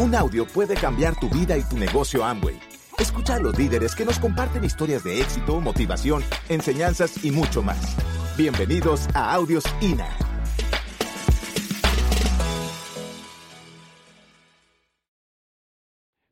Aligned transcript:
Un 0.00 0.14
audio 0.14 0.46
puede 0.46 0.76
cambiar 0.76 1.14
tu 1.20 1.28
vida 1.28 1.58
y 1.58 1.62
tu 1.62 1.76
negocio 1.76 2.24
Amway. 2.24 2.58
Escucha 2.98 3.34
a 3.34 3.38
los 3.38 3.58
líderes 3.58 3.94
que 3.94 4.06
nos 4.06 4.18
comparten 4.18 4.64
historias 4.64 5.04
de 5.04 5.20
éxito, 5.20 5.60
motivación, 5.60 6.22
enseñanzas 6.48 7.22
y 7.22 7.30
mucho 7.30 7.62
más. 7.62 7.98
Bienvenidos 8.34 9.14
a 9.14 9.34
Audios 9.34 9.62
INA. 9.82 10.08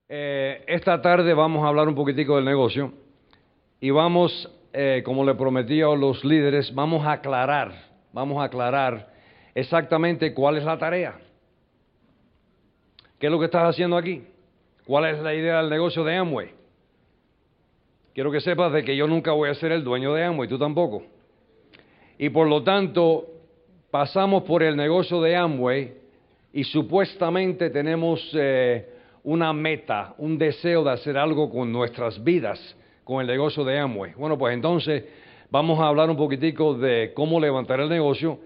Eh, 0.08 0.64
esta 0.66 1.02
tarde 1.02 1.34
vamos 1.34 1.62
a 1.62 1.68
hablar 1.68 1.88
un 1.88 1.94
poquitico 1.94 2.36
del 2.36 2.46
negocio 2.46 2.94
y 3.80 3.90
vamos, 3.90 4.50
eh, 4.72 5.02
como 5.04 5.26
le 5.26 5.34
prometí 5.34 5.82
a 5.82 5.88
los 5.88 6.24
líderes, 6.24 6.74
vamos 6.74 7.06
aclarar, 7.06 7.74
vamos 8.14 8.40
a 8.40 8.44
aclarar 8.44 9.12
exactamente 9.54 10.32
cuál 10.32 10.56
es 10.56 10.64
la 10.64 10.78
tarea. 10.78 11.27
¿Qué 13.18 13.26
es 13.26 13.32
lo 13.32 13.38
que 13.38 13.46
estás 13.46 13.68
haciendo 13.68 13.96
aquí? 13.96 14.22
¿Cuál 14.86 15.06
es 15.06 15.18
la 15.20 15.34
idea 15.34 15.60
del 15.60 15.70
negocio 15.70 16.04
de 16.04 16.14
Amway? 16.16 16.50
Quiero 18.14 18.30
que 18.30 18.40
sepas 18.40 18.72
de 18.72 18.84
que 18.84 18.96
yo 18.96 19.06
nunca 19.08 19.32
voy 19.32 19.50
a 19.50 19.54
ser 19.54 19.72
el 19.72 19.82
dueño 19.82 20.14
de 20.14 20.24
Amway, 20.24 20.48
tú 20.48 20.58
tampoco. 20.58 21.02
Y 22.16 22.30
por 22.30 22.46
lo 22.46 22.62
tanto, 22.62 23.26
pasamos 23.90 24.44
por 24.44 24.62
el 24.62 24.76
negocio 24.76 25.20
de 25.20 25.36
Amway 25.36 25.94
y 26.52 26.64
supuestamente 26.64 27.70
tenemos 27.70 28.20
eh, 28.34 28.88
una 29.24 29.52
meta, 29.52 30.14
un 30.18 30.38
deseo 30.38 30.84
de 30.84 30.92
hacer 30.92 31.18
algo 31.18 31.50
con 31.50 31.72
nuestras 31.72 32.22
vidas, 32.22 32.76
con 33.02 33.20
el 33.20 33.26
negocio 33.26 33.64
de 33.64 33.78
Amway. 33.78 34.14
Bueno, 34.14 34.38
pues 34.38 34.54
entonces 34.54 35.04
vamos 35.50 35.80
a 35.80 35.88
hablar 35.88 36.08
un 36.08 36.16
poquitico 36.16 36.74
de 36.74 37.12
cómo 37.14 37.40
levantar 37.40 37.80
el 37.80 37.88
negocio 37.88 38.38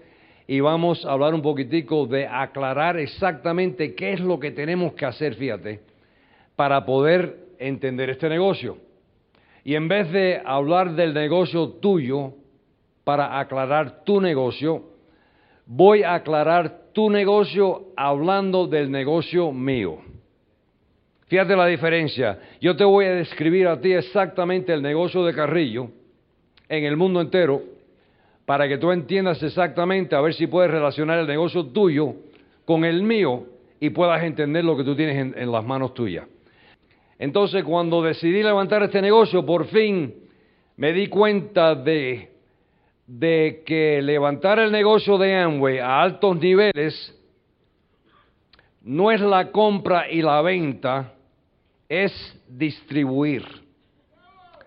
y 0.47 0.59
vamos 0.59 1.05
a 1.05 1.11
hablar 1.11 1.33
un 1.33 1.41
poquitico 1.41 2.05
de 2.05 2.27
aclarar 2.27 2.97
exactamente 2.97 3.95
qué 3.95 4.13
es 4.13 4.19
lo 4.19 4.39
que 4.39 4.51
tenemos 4.51 4.93
que 4.93 5.05
hacer, 5.05 5.35
fíjate, 5.35 5.81
para 6.55 6.85
poder 6.85 7.37
entender 7.59 8.09
este 8.09 8.27
negocio. 8.27 8.77
Y 9.63 9.75
en 9.75 9.87
vez 9.87 10.11
de 10.11 10.41
hablar 10.43 10.95
del 10.95 11.13
negocio 11.13 11.69
tuyo 11.69 12.33
para 13.03 13.39
aclarar 13.39 14.03
tu 14.03 14.19
negocio, 14.19 14.83
voy 15.65 16.03
a 16.03 16.15
aclarar 16.15 16.91
tu 16.91 17.09
negocio 17.09 17.87
hablando 17.95 18.67
del 18.67 18.91
negocio 18.91 19.51
mío. 19.51 19.99
Fíjate 21.27 21.55
la 21.55 21.65
diferencia. 21.65 22.39
Yo 22.59 22.75
te 22.75 22.83
voy 22.83 23.05
a 23.05 23.15
describir 23.15 23.67
a 23.67 23.79
ti 23.79 23.93
exactamente 23.93 24.73
el 24.73 24.81
negocio 24.81 25.23
de 25.23 25.33
Carrillo 25.33 25.89
en 26.67 26.83
el 26.83 26.97
mundo 26.97 27.21
entero 27.21 27.63
para 28.45 28.67
que 28.67 28.77
tú 28.77 28.91
entiendas 28.91 29.41
exactamente, 29.41 30.15
a 30.15 30.21
ver 30.21 30.33
si 30.33 30.47
puedes 30.47 30.69
relacionar 30.69 31.19
el 31.19 31.27
negocio 31.27 31.65
tuyo 31.67 32.15
con 32.65 32.83
el 32.83 33.03
mío 33.03 33.45
y 33.79 33.89
puedas 33.89 34.23
entender 34.23 34.63
lo 34.63 34.75
que 34.75 34.83
tú 34.83 34.95
tienes 34.95 35.35
en, 35.35 35.51
las 35.51 35.63
manos 35.63 35.93
tuyas. 35.93 36.27
Entonces, 37.19 37.63
cuando 37.63 38.01
decidí 38.01 38.43
levantar 38.43 38.83
este 38.83 39.01
negocio, 39.01 39.45
por 39.45 39.65
fin 39.67 40.13
me 40.75 40.91
di 40.91 41.07
cuenta 41.07 41.75
de, 41.75 42.31
de 43.07 43.63
que 43.65 44.01
levantar 44.01 44.59
el 44.59 44.71
negocio 44.71 45.17
de 45.17 45.35
Amway 45.35 45.79
a 45.79 46.01
altos 46.01 46.37
niveles 46.37 47.19
no 48.81 49.11
es 49.11 49.21
la 49.21 49.51
compra 49.51 50.09
y 50.09 50.21
la 50.21 50.41
venta, 50.41 51.13
es 51.87 52.41
distribuir. 52.49 53.45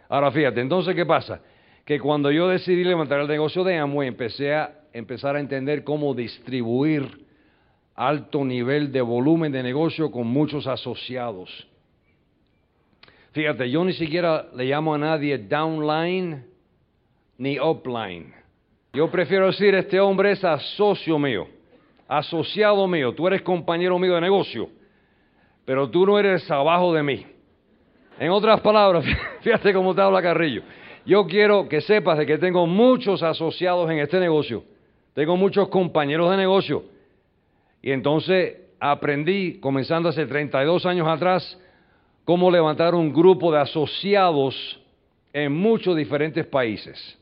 Ahora 0.09 0.31
fíjate, 0.31 0.61
entonces, 0.61 0.95
¿qué 0.95 1.05
pasa? 1.05 1.41
Que 1.87 2.01
cuando 2.01 2.33
yo 2.33 2.49
decidí 2.49 2.83
levantar 2.83 3.21
el 3.21 3.29
negocio 3.29 3.63
de 3.63 3.79
Amway, 3.79 4.09
empecé 4.09 4.53
a 4.53 4.73
empezar 4.93 5.37
a 5.37 5.41
entender 5.41 5.85
cómo 5.85 6.15
distribuir 6.15 7.25
alto 7.95 8.45
nivel 8.45 8.91
de 8.91 9.01
volumen 9.01 9.53
de 9.53 9.63
negocio 9.63 10.11
con 10.11 10.27
muchos 10.27 10.67
asociados. 10.67 11.69
Fíjate, 13.31 13.71
yo 13.71 13.85
ni 13.85 13.93
siquiera 13.93 14.47
le 14.53 14.65
llamo 14.65 14.95
a 14.95 14.99
nadie 14.99 15.39
downline 15.39 16.45
ni 17.39 17.61
upline. 17.61 18.35
Yo 18.93 19.09
prefiero 19.09 19.47
decir, 19.47 19.73
este 19.77 20.01
hombre 20.01 20.33
es 20.33 20.43
asocio 20.43 21.21
mío, 21.21 21.47
asociado 22.09 22.89
mío, 22.89 23.15
tú 23.15 23.29
eres 23.29 23.43
compañero 23.43 23.97
mío 24.01 24.17
de 24.17 24.23
negocio, 24.23 24.69
pero 25.65 25.89
tú 25.89 26.05
no 26.05 26.19
eres 26.19 26.51
abajo 26.51 26.93
de 26.93 27.03
mí. 27.05 27.27
En 28.19 28.31
otras 28.31 28.61
palabras, 28.61 29.05
fíjate 29.43 29.73
cómo 29.73 29.95
te 29.95 30.01
habla 30.01 30.21
Carrillo. 30.21 30.63
Yo 31.07 31.27
quiero 31.27 31.69
que 31.69 31.81
sepas 31.81 32.19
de 32.19 32.27
que 32.27 32.37
tengo 32.37 32.67
muchos 32.67 33.23
asociados 33.23 33.89
en 33.91 34.01
este 34.01 34.19
negocio, 34.19 34.65
tengo 35.15 35.37
muchos 35.37 35.69
compañeros 35.69 36.31
de 36.33 36.37
negocio. 36.37 36.83
Y 37.81 37.93
entonces 37.93 38.57
aprendí, 38.81 39.61
comenzando 39.61 40.09
hace 40.09 40.27
32 40.27 40.85
años 40.85 41.07
atrás, 41.07 41.59
cómo 42.25 42.51
levantar 42.51 42.97
un 42.97 43.13
grupo 43.13 43.53
de 43.53 43.61
asociados 43.61 44.83
en 45.33 45.53
muchos 45.53 45.97
diferentes 45.97 46.45
países. 46.45 47.17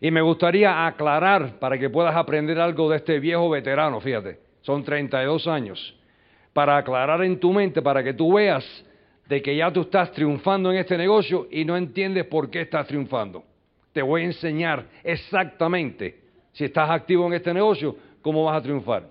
Y 0.00 0.12
me 0.12 0.20
gustaría 0.20 0.86
aclarar 0.86 1.58
para 1.58 1.76
que 1.76 1.90
puedas 1.90 2.14
aprender 2.14 2.60
algo 2.60 2.88
de 2.88 2.98
este 2.98 3.18
viejo 3.18 3.50
veterano, 3.50 4.00
fíjate, 4.00 4.38
son 4.60 4.84
32 4.84 5.48
años, 5.48 5.94
para 6.52 6.76
aclarar 6.76 7.24
en 7.24 7.40
tu 7.40 7.52
mente, 7.52 7.82
para 7.82 8.04
que 8.04 8.14
tú 8.14 8.34
veas 8.34 8.64
de 9.28 9.40
que 9.40 9.56
ya 9.56 9.72
tú 9.72 9.82
estás 9.82 10.12
triunfando 10.12 10.70
en 10.70 10.78
este 10.78 10.96
negocio 10.96 11.48
y 11.50 11.64
no 11.64 11.76
entiendes 11.76 12.26
por 12.26 12.50
qué 12.50 12.62
estás 12.62 12.86
triunfando. 12.86 13.44
Te 13.92 14.02
voy 14.02 14.22
a 14.22 14.24
enseñar 14.26 14.84
exactamente, 15.04 16.20
si 16.52 16.64
estás 16.64 16.90
activo 16.90 17.26
en 17.26 17.34
este 17.34 17.52
negocio, 17.52 17.96
cómo 18.20 18.44
vas 18.44 18.58
a 18.58 18.62
triunfar. 18.62 19.04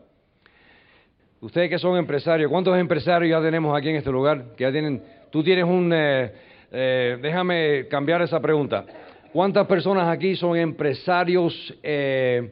Ustedes 1.41 1.69
que 1.69 1.79
son 1.79 1.97
empresarios, 1.97 2.51
¿cuántos 2.51 2.77
empresarios 2.77 3.31
ya 3.31 3.43
tenemos 3.43 3.75
aquí 3.75 3.89
en 3.89 3.95
este 3.95 4.11
lugar? 4.11 4.53
Que 4.55 4.63
ya 4.63 4.71
tienen, 4.71 5.01
tú 5.31 5.43
tienes 5.43 5.65
un, 5.65 5.91
eh, 5.93 6.31
eh, 6.71 7.17
déjame 7.19 7.87
cambiar 7.87 8.21
esa 8.21 8.39
pregunta. 8.39 8.85
¿Cuántas 9.33 9.65
personas 9.65 10.07
aquí 10.07 10.35
son 10.35 10.55
empresarios, 10.57 11.73
eh, 11.81 12.51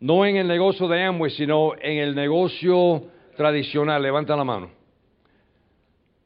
no 0.00 0.26
en 0.26 0.36
el 0.36 0.48
negocio 0.48 0.88
de 0.88 1.02
Amway, 1.02 1.30
sino 1.30 1.72
en 1.80 1.98
el 1.98 2.14
negocio 2.14 3.04
tradicional? 3.36 4.02
Levanta 4.02 4.36
la 4.36 4.44
mano. 4.44 4.79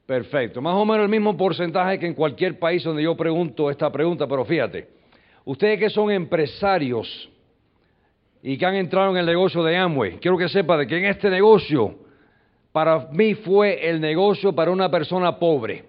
Perfecto. 0.06 0.60
Más 0.60 0.74
o 0.74 0.84
menos 0.84 1.04
el 1.04 1.08
mismo 1.08 1.36
porcentaje 1.36 1.98
que 1.98 2.06
en 2.06 2.14
cualquier 2.14 2.58
país 2.58 2.84
donde 2.84 3.02
yo 3.02 3.16
pregunto 3.16 3.70
esta 3.70 3.90
pregunta, 3.90 4.26
pero 4.26 4.44
fíjate, 4.44 4.88
ustedes 5.44 5.78
que 5.78 5.88
son 5.88 6.10
empresarios 6.10 7.30
y 8.42 8.58
que 8.58 8.66
han 8.66 8.74
entrado 8.74 9.12
en 9.12 9.16
el 9.16 9.26
negocio 9.26 9.62
de 9.62 9.76
Amway, 9.76 10.18
quiero 10.18 10.36
que 10.36 10.48
sepa 10.48 10.84
que 10.86 10.98
en 10.98 11.06
este 11.06 11.30
negocio, 11.30 11.94
para 12.70 13.08
mí 13.12 13.34
fue 13.34 13.88
el 13.88 14.00
negocio 14.00 14.54
para 14.54 14.70
una 14.70 14.90
persona 14.90 15.38
pobre. 15.38 15.84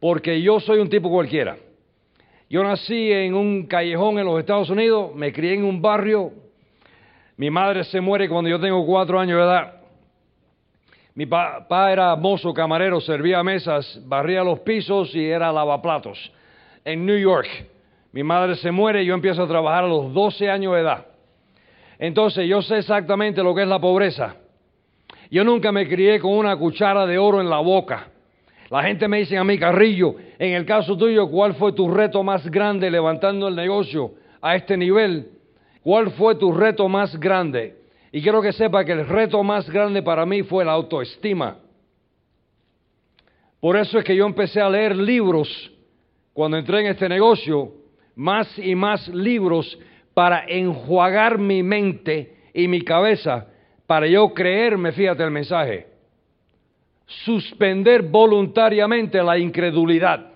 Porque 0.00 0.42
yo 0.42 0.58
soy 0.58 0.80
un 0.80 0.88
tipo 0.88 1.08
cualquiera. 1.08 1.56
Yo 2.50 2.64
nací 2.64 3.12
en 3.12 3.34
un 3.34 3.66
callejón 3.66 4.18
en 4.18 4.26
los 4.26 4.40
Estados 4.40 4.68
Unidos, 4.68 5.14
me 5.14 5.32
crié 5.32 5.54
en 5.54 5.64
un 5.64 5.80
barrio, 5.80 6.32
mi 7.36 7.48
madre 7.48 7.84
se 7.84 8.00
muere 8.00 8.28
cuando 8.28 8.50
yo 8.50 8.60
tengo 8.60 8.84
cuatro 8.84 9.20
años 9.20 9.38
de 9.38 9.44
edad. 9.44 9.81
Mi 11.14 11.26
papá 11.26 11.92
era 11.92 12.16
mozo, 12.16 12.54
camarero, 12.54 13.00
servía 13.00 13.42
mesas, 13.42 14.00
barría 14.06 14.42
los 14.42 14.60
pisos 14.60 15.14
y 15.14 15.24
era 15.24 15.52
lavaplatos. 15.52 16.32
En 16.84 17.04
New 17.04 17.18
York, 17.18 17.48
mi 18.12 18.22
madre 18.22 18.56
se 18.56 18.70
muere 18.70 19.02
y 19.02 19.06
yo 19.06 19.14
empiezo 19.14 19.42
a 19.42 19.48
trabajar 19.48 19.84
a 19.84 19.88
los 19.88 20.12
12 20.14 20.48
años 20.48 20.74
de 20.74 20.80
edad. 20.80 21.06
Entonces 21.98 22.48
yo 22.48 22.62
sé 22.62 22.78
exactamente 22.78 23.42
lo 23.42 23.54
que 23.54 23.62
es 23.62 23.68
la 23.68 23.78
pobreza. 23.78 24.36
Yo 25.30 25.44
nunca 25.44 25.70
me 25.70 25.86
crié 25.86 26.18
con 26.18 26.32
una 26.32 26.56
cuchara 26.56 27.06
de 27.06 27.18
oro 27.18 27.40
en 27.40 27.50
la 27.50 27.58
boca. 27.58 28.08
La 28.70 28.82
gente 28.82 29.06
me 29.06 29.18
dice 29.18 29.36
a 29.36 29.44
mí, 29.44 29.58
Carrillo, 29.58 30.14
en 30.38 30.54
el 30.54 30.64
caso 30.64 30.96
tuyo, 30.96 31.28
¿cuál 31.28 31.54
fue 31.54 31.72
tu 31.72 31.90
reto 31.90 32.22
más 32.22 32.50
grande 32.50 32.90
levantando 32.90 33.48
el 33.48 33.54
negocio 33.54 34.12
a 34.40 34.56
este 34.56 34.78
nivel? 34.78 35.28
¿Cuál 35.82 36.10
fue 36.12 36.36
tu 36.36 36.52
reto 36.52 36.88
más 36.88 37.18
grande? 37.20 37.81
Y 38.12 38.20
quiero 38.20 38.42
que 38.42 38.52
sepa 38.52 38.84
que 38.84 38.92
el 38.92 39.08
reto 39.08 39.42
más 39.42 39.68
grande 39.70 40.02
para 40.02 40.26
mí 40.26 40.42
fue 40.42 40.66
la 40.66 40.72
autoestima. 40.72 41.56
Por 43.58 43.76
eso 43.76 43.98
es 43.98 44.04
que 44.04 44.14
yo 44.14 44.26
empecé 44.26 44.60
a 44.60 44.68
leer 44.68 44.94
libros 44.94 45.72
cuando 46.34 46.58
entré 46.58 46.80
en 46.80 46.86
este 46.88 47.08
negocio, 47.08 47.72
más 48.14 48.58
y 48.58 48.74
más 48.74 49.08
libros 49.08 49.78
para 50.12 50.44
enjuagar 50.46 51.38
mi 51.38 51.62
mente 51.62 52.36
y 52.52 52.68
mi 52.68 52.82
cabeza, 52.82 53.46
para 53.86 54.06
yo 54.06 54.34
creerme, 54.34 54.92
fíjate 54.92 55.22
el 55.22 55.30
mensaje, 55.30 55.86
suspender 57.24 58.02
voluntariamente 58.02 59.22
la 59.22 59.38
incredulidad. 59.38 60.32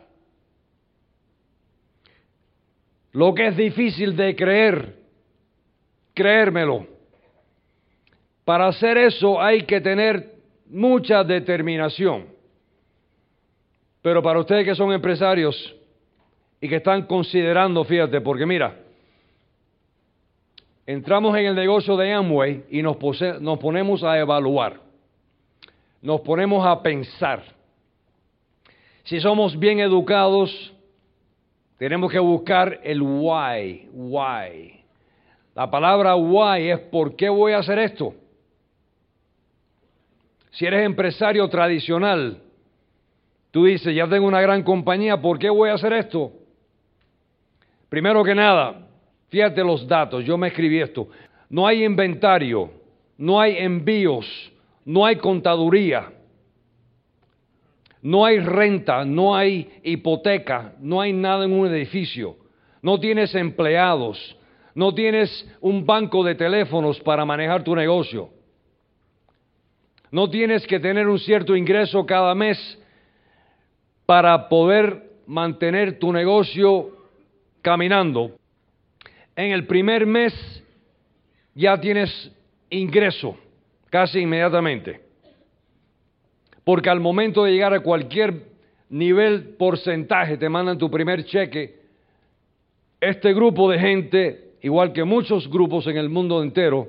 Lo 3.13 3.35
que 3.35 3.49
es 3.49 3.57
difícil 3.57 4.17
de 4.17 4.35
creer, 4.35 4.95
creérmelo. 6.15 6.96
Para 8.47 8.69
hacer 8.69 8.97
eso 8.97 9.43
hay 9.43 9.63
que 9.63 9.81
tener 9.81 10.37
mucha 10.71 11.25
determinación. 11.25 12.29
Pero 14.01 14.23
para 14.23 14.39
ustedes 14.39 14.65
que 14.65 14.77
son 14.77 14.93
empresarios 14.93 15.75
y 16.61 16.69
que 16.69 16.77
están 16.77 17.07
considerando, 17.07 17.83
fíjate, 17.83 18.21
porque 18.21 18.47
mira, 18.47 18.79
entramos 20.87 21.37
en 21.37 21.47
el 21.47 21.57
negocio 21.57 21.97
de 21.97 22.13
Amway 22.13 22.67
y 22.71 22.83
nos, 22.83 22.97
nos 23.41 23.59
ponemos 23.59 24.05
a 24.05 24.17
evaluar, 24.17 24.79
nos 26.01 26.21
ponemos 26.21 26.65
a 26.65 26.81
pensar. 26.81 27.43
Si 29.03 29.19
somos 29.19 29.59
bien 29.59 29.81
educados, 29.81 30.73
tenemos 31.79 32.13
que 32.13 32.21
buscar 32.21 32.79
el 32.85 33.03
why, 33.03 33.89
why. 33.93 34.85
La 35.53 35.69
palabra 35.69 36.15
why 36.15 36.71
es 36.71 36.79
¿por 36.79 37.17
qué 37.17 37.29
voy 37.29 37.51
a 37.51 37.59
hacer 37.59 37.81
esto? 37.81 38.15
Si 40.57 40.65
eres 40.65 40.87
empresario 40.87 41.47
tradicional, 41.49 42.39
tú 43.51 43.67
dices, 43.67 43.95
ya 43.95 44.09
tengo 44.09 44.27
una 44.27 44.41
gran 44.41 44.63
compañía, 44.63 45.21
¿por 45.21 45.39
qué 45.39 45.51
voy 45.51 45.69
a 45.69 45.75
hacer 45.75 45.93
esto? 45.93 46.33
Primero 47.91 48.25
que 48.25 48.35
nada, 48.35 48.89
fíjate 49.29 49.63
los 49.63 49.87
datos, 49.87 50.25
yo 50.25 50.39
me 50.39 50.49
escribí 50.49 50.81
esto. 50.81 51.09
No 51.51 51.67
hay 51.67 51.85
inventario, 51.85 52.71
no 53.19 53.39
hay 53.39 53.59
envíos, 53.59 54.27
no 54.87 55.05
hay 55.05 55.17
contaduría, 55.17 56.11
no 58.01 58.25
hay 58.25 58.39
renta, 58.39 59.05
no 59.05 59.37
hay 59.37 59.71
hipoteca, 59.83 60.73
no 60.81 61.03
hay 61.03 61.13
nada 61.13 61.45
en 61.45 61.53
un 61.53 61.67
edificio, 61.67 62.35
no 62.81 62.99
tienes 62.99 63.35
empleados, 63.35 64.39
no 64.75 64.95
tienes 64.95 65.55
un 65.61 65.85
banco 65.85 66.25
de 66.25 66.35
teléfonos 66.35 66.99
para 67.01 67.27
manejar 67.27 67.63
tu 67.63 67.77
negocio. 67.77 68.31
No 70.11 70.31
tienes 70.31 70.67
que 70.67 70.81
tener 70.81 71.09
un 71.09 71.19
cierto 71.19 71.57
ingreso 71.57 72.07
cada 72.07 72.35
mes 72.35 72.79
para 74.07 74.49
poder 74.49 75.03
mantener 75.27 75.99
tu 75.99 76.13
negocio 76.13 76.91
caminando. 77.61 78.37
En 79.35 79.51
el 79.53 79.67
primer 79.67 80.07
mes 80.07 80.33
ya 81.55 81.79
tienes 81.81 82.33
ingreso 82.71 83.37
casi 83.91 84.21
inmediatamente. 84.21 85.01
Porque 86.65 86.91
al 86.91 87.01
momento 87.01 87.45
de 87.45 87.53
llegar 87.53 87.75
a 87.75 87.81
cualquier 87.81 88.57
nivel 88.89 89.55
porcentaje 89.57 90.37
te 90.37 90.49
mandan 90.49 90.79
tu 90.79 90.91
primer 90.91 91.25
cheque. 91.25 91.77
Este 93.01 93.33
grupo 93.35 93.71
de 93.71 93.79
gente, 93.79 94.51
igual 94.63 94.93
que 94.93 95.05
muchos 95.05 95.49
grupos 95.49 95.87
en 95.87 95.97
el 95.97 96.09
mundo 96.09 96.43
entero, 96.43 96.89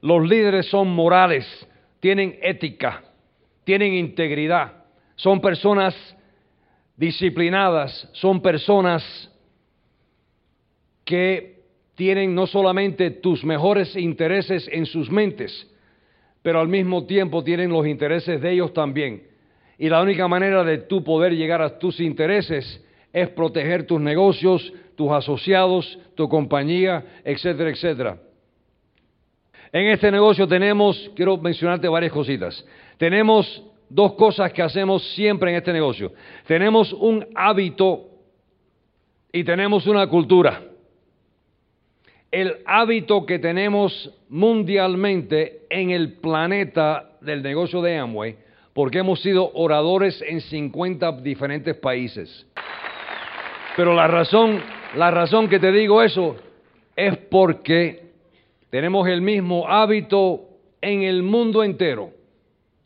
los 0.00 0.26
líderes 0.28 0.66
son 0.66 0.88
morales, 0.88 1.46
tienen 2.02 2.36
ética, 2.42 3.04
tienen 3.62 3.92
integridad, 3.94 4.72
son 5.14 5.40
personas 5.40 5.94
disciplinadas, 6.96 8.08
son 8.10 8.42
personas 8.42 9.30
que 11.04 11.62
tienen 11.94 12.34
no 12.34 12.48
solamente 12.48 13.12
tus 13.12 13.44
mejores 13.44 13.94
intereses 13.94 14.68
en 14.72 14.84
sus 14.84 15.12
mentes, 15.12 15.70
pero 16.42 16.58
al 16.58 16.66
mismo 16.66 17.06
tiempo 17.06 17.44
tienen 17.44 17.70
los 17.70 17.86
intereses 17.86 18.40
de 18.40 18.50
ellos 18.50 18.72
también. 18.72 19.22
Y 19.78 19.88
la 19.88 20.02
única 20.02 20.26
manera 20.26 20.64
de 20.64 20.78
tú 20.78 21.04
poder 21.04 21.36
llegar 21.36 21.62
a 21.62 21.78
tus 21.78 22.00
intereses 22.00 22.84
es 23.12 23.28
proteger 23.28 23.86
tus 23.86 24.00
negocios, 24.00 24.72
tus 24.96 25.12
asociados, 25.12 26.00
tu 26.16 26.28
compañía, 26.28 27.20
etcétera, 27.24 27.70
etcétera. 27.70 28.18
En 29.72 29.86
este 29.86 30.10
negocio 30.10 30.46
tenemos, 30.46 31.10
quiero 31.16 31.38
mencionarte 31.38 31.88
varias 31.88 32.12
cositas. 32.12 32.62
Tenemos 32.98 33.64
dos 33.88 34.12
cosas 34.12 34.52
que 34.52 34.60
hacemos 34.60 35.02
siempre 35.14 35.50
en 35.50 35.56
este 35.56 35.72
negocio. 35.72 36.12
Tenemos 36.46 36.92
un 36.92 37.26
hábito 37.34 38.08
y 39.32 39.42
tenemos 39.44 39.86
una 39.86 40.06
cultura. 40.06 40.62
El 42.30 42.58
hábito 42.66 43.24
que 43.24 43.38
tenemos 43.38 44.10
mundialmente 44.28 45.62
en 45.70 45.90
el 45.90 46.14
planeta 46.14 47.10
del 47.22 47.42
negocio 47.42 47.80
de 47.80 47.96
Amway, 47.96 48.36
porque 48.74 48.98
hemos 48.98 49.22
sido 49.22 49.52
oradores 49.54 50.22
en 50.26 50.42
50 50.42 51.12
diferentes 51.22 51.76
países. 51.76 52.46
Pero 53.74 53.94
la 53.94 54.06
razón, 54.06 54.62
la 54.96 55.10
razón 55.10 55.48
que 55.48 55.58
te 55.58 55.72
digo 55.72 56.02
eso 56.02 56.36
es 56.94 57.16
porque 57.30 58.01
tenemos 58.72 59.06
el 59.06 59.20
mismo 59.20 59.68
hábito 59.68 60.48
en 60.80 61.02
el 61.02 61.22
mundo 61.22 61.62
entero. 61.62 62.10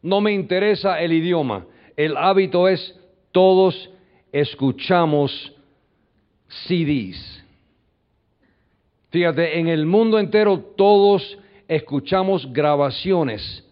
No 0.03 0.21
me 0.21 0.33
interesa 0.33 1.01
el 1.01 1.13
idioma. 1.13 1.65
El 1.97 2.17
hábito 2.17 2.67
es 2.67 2.99
todos 3.31 3.89
escuchamos 4.33 5.55
CDs. 6.67 7.45
Fíjate, 9.11 9.61
en 9.61 9.69
el 9.69 9.87
mundo 9.87 10.19
entero 10.19 10.59
todos 10.77 11.39
escuchamos 11.69 12.53
grabaciones 12.53 13.65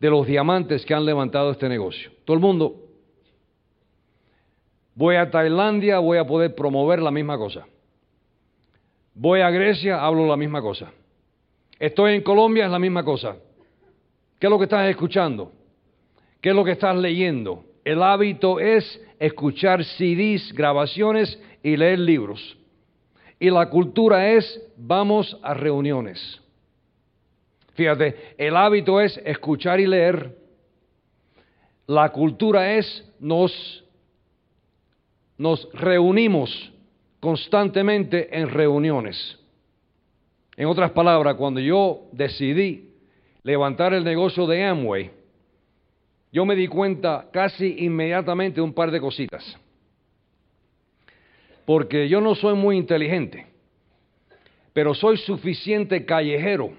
de 0.00 0.10
los 0.10 0.26
diamantes 0.26 0.84
que 0.84 0.94
han 0.94 1.04
levantado 1.04 1.52
este 1.52 1.68
negocio. 1.68 2.10
Todo 2.24 2.34
el 2.34 2.42
mundo. 2.42 2.74
Voy 4.96 5.14
a 5.14 5.30
Tailandia, 5.30 6.00
voy 6.00 6.18
a 6.18 6.26
poder 6.26 6.56
promover 6.56 7.00
la 7.00 7.12
misma 7.12 7.38
cosa. 7.38 7.68
Voy 9.14 9.42
a 9.42 9.50
Grecia, 9.50 10.04
hablo 10.04 10.26
la 10.26 10.36
misma 10.36 10.60
cosa. 10.60 10.92
Estoy 11.82 12.14
en 12.14 12.22
Colombia, 12.22 12.66
es 12.66 12.70
la 12.70 12.78
misma 12.78 13.02
cosa. 13.02 13.38
¿Qué 14.38 14.46
es 14.46 14.50
lo 14.50 14.56
que 14.56 14.66
estás 14.66 14.88
escuchando? 14.88 15.50
¿Qué 16.40 16.50
es 16.50 16.54
lo 16.54 16.62
que 16.62 16.70
estás 16.70 16.96
leyendo? 16.96 17.64
El 17.84 18.04
hábito 18.04 18.60
es 18.60 19.04
escuchar 19.18 19.84
CDs, 19.84 20.52
grabaciones 20.52 21.36
y 21.60 21.76
leer 21.76 21.98
libros. 21.98 22.56
Y 23.40 23.50
la 23.50 23.68
cultura 23.68 24.30
es 24.30 24.62
vamos 24.76 25.36
a 25.42 25.54
reuniones. 25.54 26.40
Fíjate, 27.74 28.36
el 28.38 28.56
hábito 28.56 29.00
es 29.00 29.20
escuchar 29.24 29.80
y 29.80 29.88
leer. 29.88 30.38
La 31.88 32.10
cultura 32.10 32.76
es 32.76 33.12
nos, 33.18 33.84
nos 35.36 35.68
reunimos 35.72 36.72
constantemente 37.18 38.38
en 38.38 38.50
reuniones. 38.50 39.41
En 40.56 40.66
otras 40.66 40.90
palabras, 40.90 41.34
cuando 41.36 41.60
yo 41.60 42.02
decidí 42.12 42.90
levantar 43.42 43.94
el 43.94 44.04
negocio 44.04 44.46
de 44.46 44.64
Amway, 44.64 45.10
yo 46.30 46.44
me 46.44 46.56
di 46.56 46.66
cuenta 46.66 47.28
casi 47.32 47.76
inmediatamente 47.84 48.56
de 48.56 48.62
un 48.62 48.72
par 48.72 48.90
de 48.90 49.00
cositas. 49.00 49.56
Porque 51.64 52.08
yo 52.08 52.20
no 52.20 52.34
soy 52.34 52.54
muy 52.54 52.76
inteligente, 52.76 53.46
pero 54.72 54.94
soy 54.94 55.16
suficiente 55.18 56.04
callejero 56.04 56.72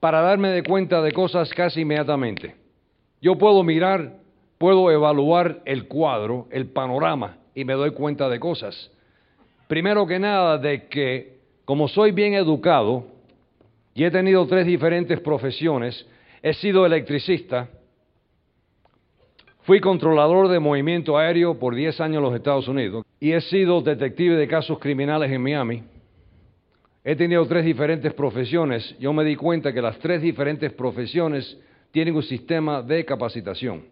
para 0.00 0.20
darme 0.20 0.48
de 0.48 0.62
cuenta 0.62 1.02
de 1.02 1.12
cosas 1.12 1.50
casi 1.50 1.82
inmediatamente. 1.82 2.54
Yo 3.20 3.36
puedo 3.36 3.62
mirar, 3.62 4.14
puedo 4.58 4.90
evaluar 4.90 5.60
el 5.64 5.88
cuadro, 5.88 6.46
el 6.50 6.68
panorama, 6.68 7.38
y 7.54 7.64
me 7.64 7.74
doy 7.74 7.90
cuenta 7.92 8.28
de 8.28 8.38
cosas. 8.38 8.90
Primero 9.66 10.06
que 10.06 10.18
nada, 10.18 10.58
de 10.58 10.86
que 10.88 11.37
como 11.68 11.86
soy 11.86 12.12
bien 12.12 12.32
educado 12.32 13.04
y 13.92 14.02
he 14.02 14.10
tenido 14.10 14.46
tres 14.46 14.64
diferentes 14.64 15.20
profesiones, 15.20 16.06
he 16.42 16.54
sido 16.54 16.86
electricista, 16.86 17.68
fui 19.64 19.78
controlador 19.78 20.48
de 20.48 20.60
movimiento 20.60 21.18
aéreo 21.18 21.58
por 21.58 21.74
10 21.74 22.00
años 22.00 22.16
en 22.16 22.22
los 22.22 22.34
Estados 22.34 22.68
Unidos 22.68 23.04
y 23.20 23.32
he 23.32 23.40
sido 23.42 23.82
detective 23.82 24.36
de 24.36 24.48
casos 24.48 24.78
criminales 24.78 25.30
en 25.30 25.42
Miami. 25.42 25.82
He 27.04 27.14
tenido 27.14 27.46
tres 27.46 27.66
diferentes 27.66 28.14
profesiones. 28.14 28.96
Yo 28.98 29.12
me 29.12 29.22
di 29.22 29.36
cuenta 29.36 29.70
que 29.70 29.82
las 29.82 29.98
tres 29.98 30.22
diferentes 30.22 30.72
profesiones 30.72 31.58
tienen 31.90 32.16
un 32.16 32.22
sistema 32.22 32.80
de 32.80 33.04
capacitación. 33.04 33.84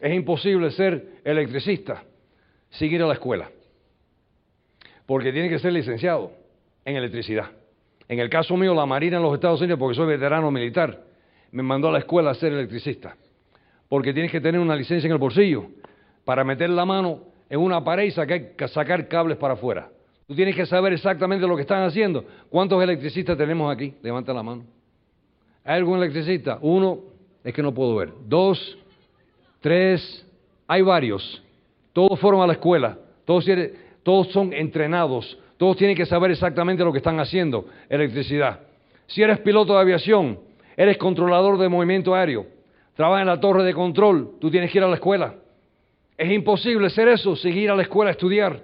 Es 0.00 0.14
imposible 0.14 0.70
ser 0.70 1.18
electricista 1.24 2.04
sin 2.70 2.92
ir 2.92 3.02
a 3.02 3.08
la 3.08 3.14
escuela 3.14 3.50
porque 5.08 5.32
tiene 5.32 5.48
que 5.48 5.58
ser 5.58 5.72
licenciado 5.72 6.32
en 6.84 6.96
electricidad. 6.96 7.46
En 8.10 8.18
el 8.18 8.28
caso 8.28 8.54
mío, 8.58 8.74
la 8.74 8.84
Marina 8.84 9.16
en 9.16 9.22
los 9.22 9.32
Estados 9.32 9.58
Unidos, 9.58 9.78
porque 9.78 9.96
soy 9.96 10.06
veterano 10.06 10.50
militar, 10.50 11.02
me 11.50 11.62
mandó 11.62 11.88
a 11.88 11.92
la 11.92 12.00
escuela 12.00 12.32
a 12.32 12.34
ser 12.34 12.52
electricista, 12.52 13.16
porque 13.88 14.12
tienes 14.12 14.30
que 14.30 14.38
tener 14.38 14.60
una 14.60 14.76
licencia 14.76 15.06
en 15.06 15.12
el 15.12 15.18
bolsillo 15.18 15.64
para 16.26 16.44
meter 16.44 16.68
la 16.68 16.84
mano 16.84 17.22
en 17.48 17.58
una 17.58 17.82
pared 17.82 18.04
y 18.04 18.10
sacar, 18.10 18.52
sacar 18.68 19.08
cables 19.08 19.38
para 19.38 19.54
afuera. 19.54 19.88
Tú 20.26 20.34
tienes 20.34 20.54
que 20.54 20.66
saber 20.66 20.92
exactamente 20.92 21.46
lo 21.46 21.56
que 21.56 21.62
están 21.62 21.84
haciendo. 21.84 22.26
¿Cuántos 22.50 22.82
electricistas 22.82 23.38
tenemos 23.38 23.74
aquí? 23.74 23.94
Levanta 24.02 24.34
la 24.34 24.42
mano. 24.42 24.64
¿Hay 25.64 25.76
algún 25.76 25.96
electricista? 25.96 26.58
Uno, 26.60 26.98
es 27.42 27.54
que 27.54 27.62
no 27.62 27.72
puedo 27.72 27.96
ver. 27.96 28.12
Dos, 28.26 28.76
tres, 29.60 30.26
hay 30.66 30.82
varios. 30.82 31.42
Todos 31.94 32.20
fueron 32.20 32.42
a 32.42 32.46
la 32.46 32.52
escuela. 32.52 32.98
Todos 33.24 33.46
todos 34.08 34.28
son 34.28 34.54
entrenados, 34.54 35.38
todos 35.58 35.76
tienen 35.76 35.94
que 35.94 36.06
saber 36.06 36.30
exactamente 36.30 36.82
lo 36.82 36.92
que 36.92 36.96
están 36.96 37.20
haciendo, 37.20 37.66
electricidad. 37.90 38.60
Si 39.06 39.22
eres 39.22 39.38
piloto 39.40 39.74
de 39.74 39.80
aviación, 39.80 40.38
eres 40.78 40.96
controlador 40.96 41.58
de 41.58 41.68
movimiento 41.68 42.14
aéreo, 42.14 42.46
trabajas 42.94 43.20
en 43.20 43.26
la 43.26 43.38
torre 43.38 43.64
de 43.64 43.74
control, 43.74 44.30
tú 44.40 44.50
tienes 44.50 44.72
que 44.72 44.78
ir 44.78 44.84
a 44.84 44.88
la 44.88 44.94
escuela. 44.94 45.34
Es 46.16 46.32
imposible 46.32 46.88
ser 46.88 47.08
eso, 47.08 47.36
seguir 47.36 47.70
a 47.70 47.76
la 47.76 47.82
escuela 47.82 48.08
a 48.08 48.12
estudiar. 48.12 48.62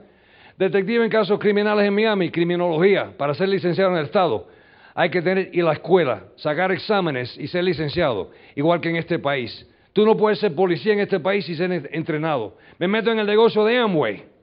Detective 0.56 1.04
en 1.04 1.10
casos 1.10 1.38
criminales 1.38 1.86
en 1.86 1.94
Miami, 1.94 2.30
criminología, 2.30 3.12
para 3.14 3.34
ser 3.34 3.50
licenciado 3.50 3.90
en 3.90 3.98
el 3.98 4.06
Estado. 4.06 4.48
Hay 4.94 5.10
que 5.10 5.20
tener 5.20 5.50
ir 5.52 5.60
a 5.64 5.66
la 5.66 5.72
escuela, 5.74 6.22
sacar 6.36 6.72
exámenes 6.72 7.36
y 7.36 7.48
ser 7.48 7.64
licenciado, 7.64 8.30
igual 8.56 8.80
que 8.80 8.88
en 8.88 8.96
este 8.96 9.18
país. 9.18 9.68
Tú 9.92 10.06
no 10.06 10.16
puedes 10.16 10.38
ser 10.38 10.54
policía 10.54 10.94
en 10.94 11.00
este 11.00 11.20
país 11.20 11.46
y 11.50 11.54
ser 11.54 11.90
entrenado. 11.92 12.56
Me 12.78 12.88
meto 12.88 13.12
en 13.12 13.18
el 13.18 13.26
negocio 13.26 13.62
de 13.66 13.76
Amway. 13.76 14.33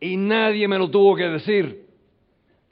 Y 0.00 0.16
nadie 0.16 0.68
me 0.68 0.78
lo 0.78 0.90
tuvo 0.90 1.16
que 1.16 1.28
decir. 1.28 1.84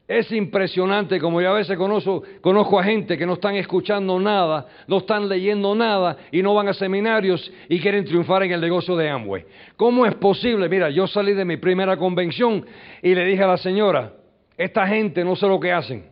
Es 0.09 0.31
impresionante 0.33 1.21
como 1.21 1.41
yo 1.41 1.51
a 1.51 1.55
veces 1.55 1.79
conozco, 1.79 2.23
conozco 2.41 2.79
a 2.79 2.85
gente 2.85 3.17
que 3.17 3.25
no 3.25 3.35
están 3.35 3.55
escuchando 3.55 4.19
nada, 4.19 4.67
no 4.87 4.99
están 4.99 5.29
leyendo 5.29 5.75
nada 5.75 6.19
y 6.31 6.43
no 6.43 6.55
van 6.55 6.69
a 6.69 6.75
seminarios 6.75 7.51
y 7.69 7.81
quieren 7.81 8.05
triunfar 8.05 8.43
en 8.43 8.53
el 8.53 8.61
negocio 8.61 8.97
de 8.97 9.09
Amway. 9.09 9.47
¿Cómo 9.77 10.05
es 10.05 10.15
posible? 10.17 10.69
Mira, 10.69 10.91
yo 10.91 11.07
salí 11.07 11.33
de 11.33 11.45
mi 11.45 11.57
primera 11.57 11.97
convención 11.97 12.67
y 13.01 13.15
le 13.15 13.25
dije 13.25 13.43
a 13.43 13.47
la 13.47 13.57
señora, 13.57 14.13
esta 14.59 14.87
gente 14.87 15.25
no 15.25 15.35
sé 15.37 15.47
lo 15.47 15.59
que 15.59 15.73
hacen, 15.73 16.05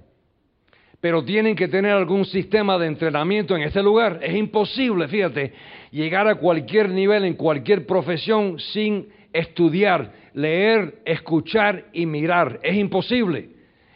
pero 1.00 1.24
tienen 1.24 1.56
que 1.56 1.68
tener 1.68 1.92
algún 1.92 2.24
sistema 2.24 2.78
de 2.78 2.86
entrenamiento 2.86 3.56
en 3.56 3.62
este 3.62 3.82
lugar. 3.82 4.20
Es 4.22 4.34
imposible, 4.34 5.08
fíjate, 5.08 5.52
llegar 5.90 6.28
a 6.28 6.36
cualquier 6.36 6.88
nivel 6.88 7.24
en 7.24 7.34
cualquier 7.34 7.86
profesión 7.86 8.58
sin 8.58 9.08
estudiar, 9.32 10.12
leer, 10.34 11.00
escuchar 11.04 11.86
y 11.92 12.06
mirar. 12.06 12.60
Es 12.62 12.76
imposible. 12.76 13.50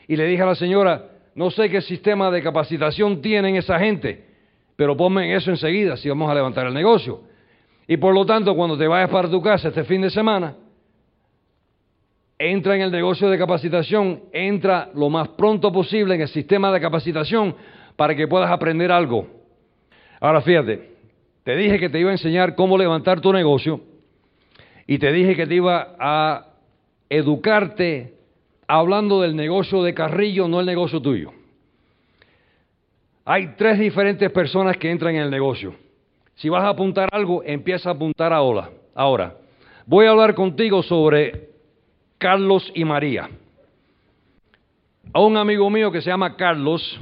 Y 0.06 0.16
le 0.16 0.26
dije 0.26 0.42
a 0.42 0.46
la 0.46 0.54
señora, 0.54 1.10
no 1.34 1.50
sé 1.50 1.68
qué 1.68 1.80
sistema 1.80 2.30
de 2.30 2.42
capacitación 2.42 3.20
tienen 3.20 3.56
esa 3.56 3.78
gente, 3.78 4.24
pero 4.76 4.96
ponme 4.96 5.34
eso 5.34 5.50
enseguida 5.50 5.96
si 5.96 6.08
vamos 6.08 6.30
a 6.30 6.34
levantar 6.34 6.66
el 6.66 6.74
negocio. 6.74 7.22
Y 7.86 7.96
por 7.96 8.14
lo 8.14 8.24
tanto, 8.24 8.54
cuando 8.54 8.78
te 8.78 8.86
vayas 8.86 9.10
para 9.10 9.30
tu 9.30 9.42
casa 9.42 9.68
este 9.68 9.84
fin 9.84 10.02
de 10.02 10.10
semana, 10.10 10.54
entra 12.38 12.74
en 12.76 12.82
el 12.82 12.90
negocio 12.90 13.28
de 13.28 13.38
capacitación, 13.38 14.22
entra 14.32 14.90
lo 14.94 15.10
más 15.10 15.28
pronto 15.28 15.72
posible 15.72 16.14
en 16.14 16.22
el 16.22 16.28
sistema 16.28 16.72
de 16.72 16.80
capacitación 16.80 17.54
para 17.96 18.14
que 18.14 18.28
puedas 18.28 18.50
aprender 18.50 18.90
algo. 18.90 19.26
Ahora 20.20 20.40
fíjate, 20.40 20.90
te 21.42 21.56
dije 21.56 21.78
que 21.78 21.88
te 21.88 22.00
iba 22.00 22.10
a 22.10 22.14
enseñar 22.14 22.54
cómo 22.54 22.78
levantar 22.78 23.20
tu 23.20 23.32
negocio 23.32 23.80
y 24.86 24.98
te 24.98 25.12
dije 25.12 25.34
que 25.34 25.46
te 25.46 25.54
iba 25.54 25.96
a 25.98 26.46
educarte 27.08 28.14
hablando 28.66 29.20
del 29.20 29.36
negocio 29.36 29.82
de 29.82 29.94
Carrillo, 29.94 30.48
no 30.48 30.60
el 30.60 30.66
negocio 30.66 31.00
tuyo. 31.00 31.32
Hay 33.24 33.54
tres 33.56 33.78
diferentes 33.78 34.30
personas 34.30 34.76
que 34.76 34.90
entran 34.90 35.14
en 35.14 35.22
el 35.22 35.30
negocio. 35.30 35.74
Si 36.34 36.48
vas 36.48 36.64
a 36.64 36.70
apuntar 36.70 37.08
algo, 37.12 37.42
empieza 37.44 37.88
a 37.88 37.92
apuntar 37.92 38.32
ahora. 38.32 38.70
Ahora, 38.94 39.36
voy 39.86 40.06
a 40.06 40.10
hablar 40.10 40.34
contigo 40.34 40.82
sobre 40.82 41.48
Carlos 42.18 42.70
y 42.74 42.84
María. 42.84 43.30
A 45.12 45.20
un 45.20 45.36
amigo 45.36 45.70
mío 45.70 45.90
que 45.92 46.02
se 46.02 46.10
llama 46.10 46.36
Carlos, 46.36 46.98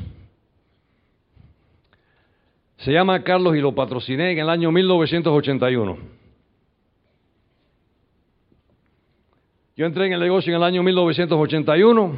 se 2.76 2.92
llama 2.92 3.22
Carlos 3.22 3.56
y 3.56 3.60
lo 3.60 3.74
patrociné 3.74 4.32
en 4.32 4.38
el 4.38 4.50
año 4.50 4.70
1981. 4.70 6.21
Yo 9.74 9.86
entré 9.86 10.06
en 10.06 10.12
el 10.12 10.20
negocio 10.20 10.50
en 10.52 10.58
el 10.58 10.64
año 10.64 10.82
1981 10.82 12.16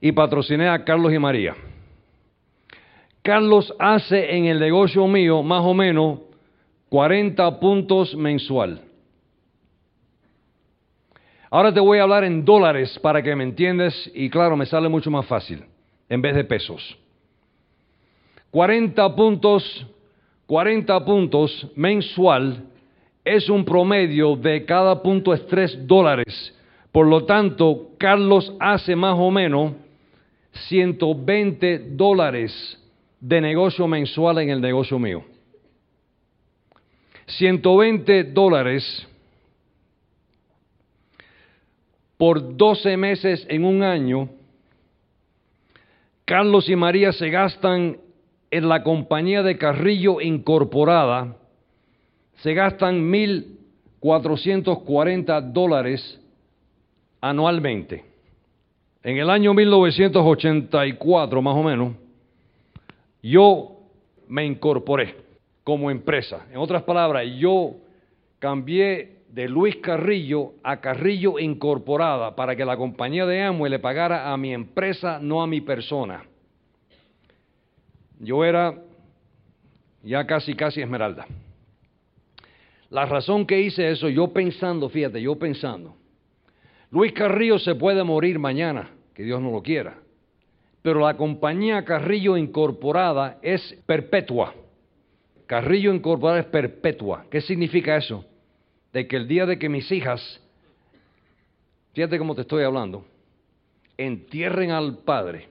y 0.00 0.12
patrociné 0.12 0.68
a 0.68 0.84
Carlos 0.84 1.12
y 1.12 1.18
María. 1.18 1.54
Carlos 3.20 3.74
hace 3.78 4.34
en 4.36 4.46
el 4.46 4.58
negocio 4.58 5.06
mío 5.06 5.42
más 5.42 5.62
o 5.62 5.74
menos 5.74 6.20
40 6.88 7.60
puntos 7.60 8.14
mensual. 8.14 8.80
Ahora 11.50 11.74
te 11.74 11.80
voy 11.80 11.98
a 11.98 12.04
hablar 12.04 12.24
en 12.24 12.42
dólares 12.42 12.98
para 13.00 13.22
que 13.22 13.36
me 13.36 13.44
entiendas 13.44 14.10
y 14.14 14.30
claro, 14.30 14.56
me 14.56 14.64
sale 14.64 14.88
mucho 14.88 15.10
más 15.10 15.26
fácil 15.26 15.64
en 16.08 16.22
vez 16.22 16.34
de 16.34 16.44
pesos. 16.44 16.96
40 18.50 19.14
puntos, 19.14 19.86
40 20.46 21.04
puntos 21.04 21.66
mensual 21.76 22.69
es 23.24 23.48
un 23.48 23.64
promedio 23.64 24.36
de 24.36 24.64
cada 24.64 25.02
punto 25.02 25.34
es 25.34 25.46
3 25.46 25.86
dólares. 25.86 26.54
Por 26.92 27.06
lo 27.06 27.24
tanto, 27.24 27.90
Carlos 27.98 28.52
hace 28.58 28.96
más 28.96 29.16
o 29.18 29.30
menos 29.30 29.72
120 30.68 31.90
dólares 31.90 32.78
de 33.20 33.40
negocio 33.40 33.86
mensual 33.86 34.38
en 34.38 34.50
el 34.50 34.60
negocio 34.60 34.98
mío. 34.98 35.24
120 37.26 38.24
dólares 38.24 39.06
por 42.16 42.56
12 42.56 42.96
meses 42.96 43.46
en 43.48 43.64
un 43.64 43.82
año. 43.82 44.28
Carlos 46.24 46.68
y 46.68 46.76
María 46.76 47.12
se 47.12 47.30
gastan 47.30 47.98
en 48.50 48.68
la 48.68 48.82
compañía 48.82 49.42
de 49.42 49.56
Carrillo 49.56 50.20
Incorporada 50.20 51.36
se 52.42 52.54
gastan 52.54 53.10
1.440 53.10 55.52
dólares 55.52 56.20
anualmente. 57.20 58.04
En 59.02 59.18
el 59.18 59.28
año 59.30 59.54
1984, 59.54 61.42
más 61.42 61.56
o 61.56 61.62
menos, 61.62 61.94
yo 63.22 63.78
me 64.28 64.44
incorporé 64.44 65.16
como 65.64 65.90
empresa. 65.90 66.46
En 66.50 66.58
otras 66.58 66.82
palabras, 66.82 67.26
yo 67.38 67.76
cambié 68.38 69.20
de 69.28 69.48
Luis 69.48 69.76
Carrillo 69.76 70.52
a 70.62 70.80
Carrillo 70.80 71.38
Incorporada 71.38 72.34
para 72.34 72.56
que 72.56 72.64
la 72.64 72.76
compañía 72.76 73.26
de 73.26 73.42
Amway 73.42 73.70
le 73.70 73.78
pagara 73.78 74.32
a 74.32 74.36
mi 74.36 74.52
empresa, 74.52 75.20
no 75.20 75.42
a 75.42 75.46
mi 75.46 75.60
persona. 75.60 76.24
Yo 78.18 78.44
era 78.44 78.74
ya 80.02 80.26
casi, 80.26 80.54
casi 80.54 80.80
esmeralda. 80.80 81.26
La 82.90 83.06
razón 83.06 83.46
que 83.46 83.60
hice 83.60 83.88
eso, 83.90 84.08
yo 84.08 84.32
pensando, 84.32 84.88
fíjate, 84.88 85.22
yo 85.22 85.36
pensando, 85.36 85.96
Luis 86.90 87.12
Carrillo 87.12 87.58
se 87.60 87.76
puede 87.76 88.02
morir 88.02 88.40
mañana, 88.40 88.90
que 89.14 89.22
Dios 89.22 89.40
no 89.40 89.52
lo 89.52 89.62
quiera, 89.62 89.98
pero 90.82 91.00
la 91.00 91.16
compañía 91.16 91.84
Carrillo 91.84 92.36
Incorporada 92.36 93.38
es 93.42 93.78
perpetua. 93.86 94.54
Carrillo 95.46 95.94
Incorporada 95.94 96.40
es 96.40 96.46
perpetua. 96.46 97.26
¿Qué 97.30 97.40
significa 97.40 97.96
eso? 97.96 98.24
De 98.92 99.06
que 99.06 99.16
el 99.16 99.28
día 99.28 99.46
de 99.46 99.58
que 99.58 99.68
mis 99.68 99.90
hijas, 99.92 100.40
fíjate 101.92 102.18
cómo 102.18 102.34
te 102.34 102.40
estoy 102.40 102.64
hablando, 102.64 103.04
entierren 103.96 104.72
al 104.72 104.98
padre, 104.98 105.48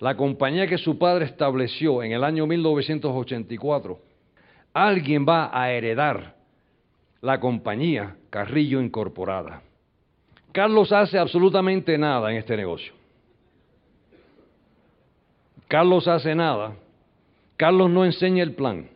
la 0.00 0.16
compañía 0.16 0.66
que 0.66 0.78
su 0.78 0.98
padre 0.98 1.26
estableció 1.26 2.02
en 2.02 2.12
el 2.12 2.24
año 2.24 2.46
1984, 2.46 4.05
alguien 4.76 5.24
va 5.26 5.48
a 5.58 5.72
heredar 5.72 6.34
la 7.22 7.40
compañía 7.40 8.16
Carrillo 8.28 8.78
Incorporada. 8.78 9.62
Carlos 10.52 10.92
hace 10.92 11.18
absolutamente 11.18 11.96
nada 11.96 12.30
en 12.30 12.36
este 12.36 12.58
negocio. 12.58 12.92
Carlos 15.66 16.06
hace 16.06 16.34
nada. 16.34 16.76
Carlos 17.56 17.88
no 17.88 18.04
enseña 18.04 18.42
el 18.42 18.54
plan. 18.54 18.90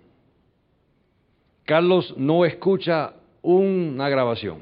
Carlos 1.64 2.12
no 2.18 2.44
escucha 2.44 3.14
una 3.40 4.10
grabación. 4.10 4.58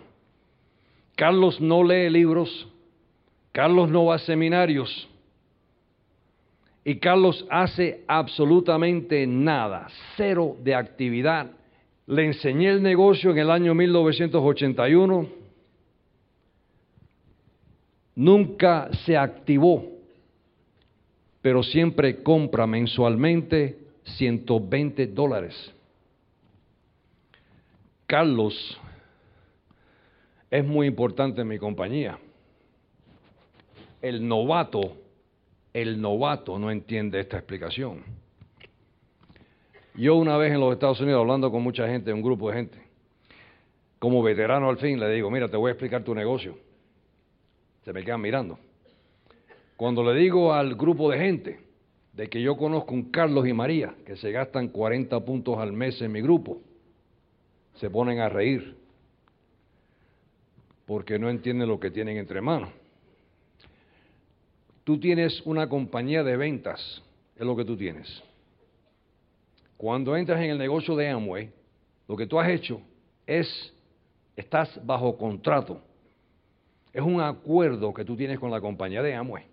Carlos 1.17 1.61
no 1.61 1.83
lee 1.83 2.11
libros. 2.11 2.69
Carlos 3.51 3.91
no 3.91 4.05
va 4.05 4.15
a 4.15 4.19
seminarios. 4.21 5.09
Y 6.89 7.01
Carlos 7.01 7.45
hace 7.51 8.03
absolutamente 8.09 9.27
nada, 9.27 9.89
cero 10.17 10.57
de 10.65 10.75
actividad. 10.75 11.51
Le 12.07 12.25
enseñé 12.25 12.71
el 12.71 12.83
negocio 12.83 13.31
en 13.31 13.37
el 13.37 13.51
año 13.51 13.75
1981. 13.75 15.29
Nunca 18.15 18.89
se 19.05 19.19
activó, 19.19 19.85
pero 21.43 21.63
siempre 21.63 22.23
compra 22.23 22.67
mensualmente 22.67 23.77
120 24.05 25.09
dólares. 25.09 25.75
Carlos 28.07 28.81
es 30.51 30.65
muy 30.65 30.87
importante 30.87 31.43
en 31.43 31.49
mi 31.49 31.59
compañía. 31.59 32.19
El 34.01 34.27
novato 34.27 34.97
el 35.83 36.01
novato 36.01 36.59
no 36.59 36.71
entiende 36.71 37.21
esta 37.21 37.39
explicación. 37.39 38.03
Yo 39.95 40.17
una 40.17 40.37
vez 40.37 40.53
en 40.53 40.61
los 40.61 40.73
Estados 40.73 41.01
Unidos, 41.01 41.21
hablando 41.21 41.51
con 41.51 41.63
mucha 41.63 41.87
gente, 41.89 42.13
un 42.13 42.23
grupo 42.23 42.51
de 42.51 42.57
gente, 42.57 42.79
como 43.99 44.23
veterano 44.23 44.69
al 44.69 44.79
fin, 44.79 44.99
le 45.01 45.11
digo, 45.11 45.31
mira, 45.31 45.49
te 45.49 45.57
voy 45.57 45.71
a 45.71 45.73
explicar 45.73 46.05
tu 46.05 46.15
negocio. 46.15 46.57
Se 47.85 47.93
me 47.93 48.05
quedan 48.05 48.21
mirando. 48.21 48.59
Cuando 49.77 50.05
le 50.05 50.19
digo 50.19 50.53
al 50.53 50.75
grupo 50.75 51.11
de 51.11 51.19
gente 51.19 51.61
de 52.13 52.29
que 52.29 52.43
yo 52.43 52.57
conozco 52.57 52.95
un 52.95 53.11
Carlos 53.11 53.47
y 53.47 53.53
María, 53.53 53.95
que 54.05 54.17
se 54.17 54.31
gastan 54.33 54.69
40 54.69 55.25
puntos 55.25 55.59
al 55.59 55.73
mes 55.73 56.01
en 56.03 56.13
mi 56.13 56.21
grupo, 56.21 56.61
se 57.75 57.91
ponen 57.91 58.19
a 58.21 58.29
reír. 58.29 58.77
porque 60.87 61.19
no 61.19 61.29
entienden 61.29 61.69
lo 61.69 61.79
que 61.79 61.91
tienen 61.91 62.17
entre 62.17 62.41
manos. 62.41 62.71
Tú 64.89 64.99
tienes 64.99 65.43
una 65.45 65.69
compañía 65.69 66.25
de 66.25 66.35
ventas, 66.39 67.03
es 67.37 67.45
lo 67.45 67.55
que 67.55 67.67
tú 67.67 67.77
tienes. 67.77 68.23
Cuando 69.77 70.17
entras 70.17 70.41
en 70.41 70.49
el 70.49 70.57
negocio 70.57 70.97
de 70.97 71.11
Amway, 71.11 71.51
lo 72.09 72.17
que 72.17 72.27
tú 72.27 72.41
has 72.41 72.49
hecho 72.49 72.81
es, 73.27 73.47
estás 74.35 74.81
bajo 74.87 75.19
contrato. 75.19 75.83
Es 76.91 77.03
un 77.03 77.21
acuerdo 77.21 77.93
que 77.93 78.03
tú 78.03 78.17
tienes 78.17 78.39
con 78.39 78.51
la 78.51 78.63
compañía 78.63 79.03
de 79.03 79.15
Amway. 79.15 79.45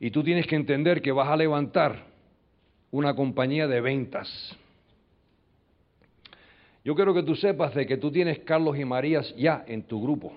Y 0.00 0.10
tú 0.10 0.24
tienes 0.24 0.48
que 0.48 0.56
entender 0.56 1.00
que 1.00 1.12
vas 1.12 1.28
a 1.28 1.36
levantar 1.36 2.04
una 2.90 3.14
compañía 3.14 3.68
de 3.68 3.80
ventas. 3.80 4.28
Yo 6.84 6.96
quiero 6.96 7.14
que 7.14 7.22
tú 7.22 7.36
sepas 7.36 7.72
de 7.72 7.86
que 7.86 7.98
tú 7.98 8.10
tienes 8.10 8.40
Carlos 8.40 8.76
y 8.76 8.84
Marías 8.84 9.32
ya 9.36 9.64
en 9.68 9.84
tu 9.84 10.02
grupo. 10.02 10.32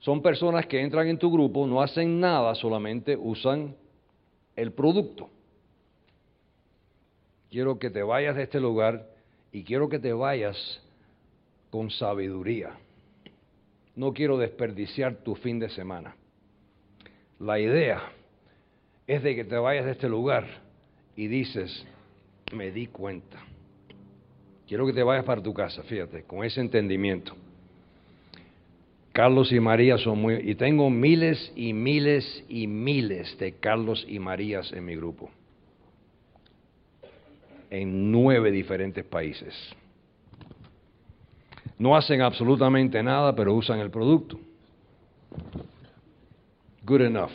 Son 0.00 0.22
personas 0.22 0.66
que 0.66 0.80
entran 0.80 1.06
en 1.08 1.18
tu 1.18 1.30
grupo, 1.30 1.66
no 1.66 1.82
hacen 1.82 2.20
nada, 2.20 2.54
solamente 2.54 3.16
usan 3.16 3.76
el 4.56 4.72
producto. 4.72 5.30
Quiero 7.50 7.78
que 7.78 7.90
te 7.90 8.02
vayas 8.02 8.36
de 8.36 8.44
este 8.44 8.60
lugar 8.60 9.06
y 9.52 9.62
quiero 9.62 9.88
que 9.88 9.98
te 9.98 10.12
vayas 10.12 10.56
con 11.70 11.90
sabiduría. 11.90 12.78
No 13.94 14.12
quiero 14.14 14.38
desperdiciar 14.38 15.16
tu 15.16 15.34
fin 15.34 15.58
de 15.58 15.68
semana. 15.68 16.16
La 17.38 17.58
idea 17.58 18.00
es 19.06 19.22
de 19.22 19.34
que 19.34 19.44
te 19.44 19.56
vayas 19.56 19.84
de 19.84 19.92
este 19.92 20.08
lugar 20.08 20.46
y 21.14 21.26
dices, 21.26 21.86
me 22.52 22.70
di 22.70 22.86
cuenta. 22.86 23.38
Quiero 24.66 24.86
que 24.86 24.92
te 24.92 25.02
vayas 25.02 25.24
para 25.24 25.42
tu 25.42 25.52
casa, 25.52 25.82
fíjate, 25.82 26.22
con 26.22 26.44
ese 26.44 26.60
entendimiento. 26.60 27.34
Carlos 29.12 29.50
y 29.50 29.58
María 29.58 29.98
son 29.98 30.20
muy... 30.20 30.34
Y 30.36 30.54
tengo 30.54 30.88
miles 30.88 31.52
y 31.56 31.72
miles 31.72 32.44
y 32.48 32.66
miles 32.66 33.36
de 33.38 33.52
Carlos 33.54 34.06
y 34.08 34.18
Marías 34.18 34.72
en 34.72 34.84
mi 34.84 34.94
grupo. 34.94 35.30
En 37.70 38.12
nueve 38.12 38.50
diferentes 38.52 39.04
países. 39.04 39.54
No 41.78 41.96
hacen 41.96 42.20
absolutamente 42.20 43.02
nada, 43.02 43.34
pero 43.34 43.54
usan 43.54 43.80
el 43.80 43.90
producto. 43.90 44.38
Good 46.84 47.00
enough. 47.02 47.30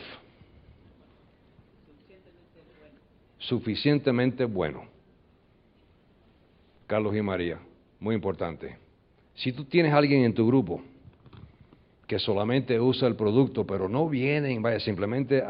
Suficientemente 3.40 4.46
bueno. 4.46 4.86
Carlos 6.88 7.16
y 7.16 7.22
María, 7.22 7.60
muy 8.00 8.16
importante. 8.16 8.78
Si 9.34 9.52
tú 9.52 9.66
tienes 9.66 9.92
a 9.92 9.98
alguien 9.98 10.24
en 10.24 10.34
tu 10.34 10.48
grupo 10.48 10.82
que 12.08 12.20
solamente 12.20 12.80
usa 12.80 13.08
el 13.08 13.16
producto, 13.16 13.66
pero 13.66 13.90
no 13.90 14.08
vienen, 14.08 14.62
vaya, 14.62 14.80
simplemente 14.80 15.44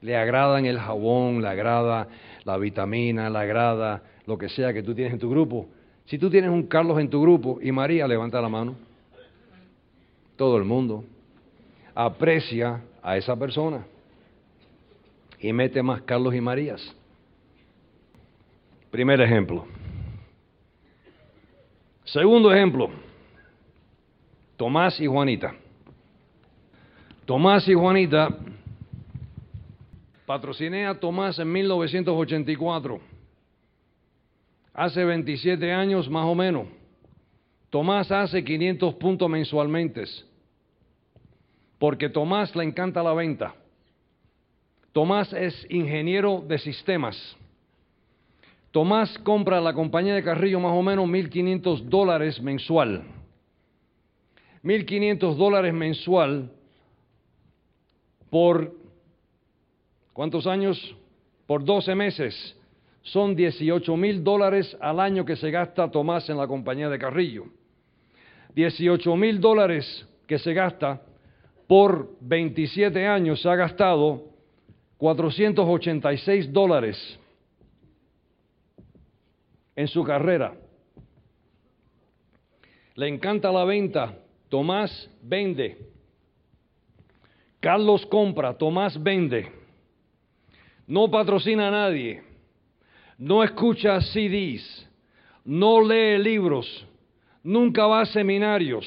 le 0.00 0.16
agradan 0.16 0.66
el 0.66 0.78
jabón, 0.78 1.40
le 1.40 1.48
agrada 1.48 2.08
la 2.44 2.56
vitamina, 2.58 3.30
le 3.30 3.38
agrada 3.38 4.02
lo 4.26 4.36
que 4.36 4.48
sea 4.48 4.72
que 4.72 4.82
tú 4.82 4.94
tienes 4.94 5.12
en 5.12 5.18
tu 5.18 5.30
grupo. 5.30 5.68
Si 6.06 6.18
tú 6.18 6.28
tienes 6.28 6.50
un 6.50 6.64
Carlos 6.64 6.98
en 6.98 7.08
tu 7.08 7.22
grupo 7.22 7.58
y 7.62 7.70
María 7.70 8.08
levanta 8.08 8.40
la 8.40 8.48
mano, 8.48 8.74
todo 10.36 10.56
el 10.56 10.64
mundo 10.64 11.04
aprecia 11.94 12.80
a 13.02 13.16
esa 13.16 13.36
persona 13.36 13.84
y 15.38 15.52
mete 15.52 15.82
más 15.82 16.02
Carlos 16.02 16.34
y 16.34 16.40
Marías. 16.40 16.80
Primer 18.90 19.20
ejemplo. 19.20 19.66
Segundo 22.04 22.52
ejemplo, 22.52 22.90
Tomás 24.56 25.00
y 25.00 25.06
Juanita. 25.06 25.54
Tomás 27.24 27.66
y 27.68 27.74
Juanita, 27.74 28.36
patrociné 30.26 30.86
a 30.86 30.98
Tomás 30.98 31.38
en 31.38 31.50
1984, 31.50 33.00
hace 34.74 35.04
27 35.04 35.72
años 35.72 36.10
más 36.10 36.26
o 36.26 36.34
menos. 36.34 36.66
Tomás 37.70 38.10
hace 38.10 38.44
500 38.44 38.94
puntos 38.96 39.30
mensualmente, 39.30 40.04
porque 41.78 42.08
Tomás 42.08 42.54
le 42.56 42.64
encanta 42.64 43.02
la 43.02 43.14
venta. 43.14 43.54
Tomás 44.92 45.32
es 45.32 45.66
ingeniero 45.70 46.44
de 46.46 46.58
sistemas. 46.58 47.36
Tomás 48.72 49.16
compra 49.20 49.60
la 49.60 49.72
compañía 49.72 50.14
de 50.14 50.22
Carrillo 50.22 50.60
más 50.60 50.72
o 50.72 50.82
menos 50.82 51.06
1.500 51.06 51.82
dólares 51.84 52.42
mensual. 52.42 53.21
1.500 54.64 55.36
dólares 55.36 55.74
mensual 55.74 56.50
por, 58.30 58.72
¿cuántos 60.12 60.46
años? 60.46 60.96
Por 61.46 61.64
12 61.64 61.94
meses. 61.94 62.56
Son 63.02 63.34
18 63.34 63.96
mil 63.96 64.22
dólares 64.22 64.76
al 64.80 65.00
año 65.00 65.24
que 65.24 65.36
se 65.36 65.50
gasta 65.50 65.90
Tomás 65.90 66.28
en 66.30 66.36
la 66.36 66.46
compañía 66.46 66.88
de 66.88 66.98
Carrillo. 66.98 67.46
18 68.54 69.16
mil 69.16 69.40
dólares 69.40 70.06
que 70.26 70.38
se 70.38 70.54
gasta 70.54 71.02
por 71.66 72.16
27 72.20 73.06
años 73.06 73.40
se 73.40 73.48
ha 73.48 73.56
gastado 73.56 74.24
486 74.98 76.52
dólares 76.52 77.18
en 79.74 79.88
su 79.88 80.04
carrera. 80.04 80.54
Le 82.94 83.08
encanta 83.08 83.50
la 83.50 83.64
venta, 83.64 84.14
Tomás 84.52 85.08
vende. 85.22 85.78
Carlos 87.58 88.04
compra, 88.04 88.52
Tomás 88.52 89.02
vende. 89.02 89.50
No 90.86 91.10
patrocina 91.10 91.68
a 91.68 91.70
nadie. 91.70 92.22
No 93.16 93.42
escucha 93.42 93.98
CDs. 94.02 94.86
No 95.42 95.80
lee 95.80 96.18
libros. 96.18 96.86
Nunca 97.42 97.86
va 97.86 98.02
a 98.02 98.04
seminarios. 98.04 98.84